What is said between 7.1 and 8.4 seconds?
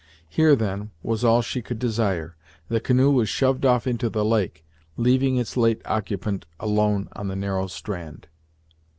on the narrow strand.